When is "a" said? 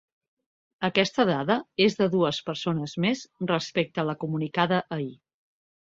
4.05-4.11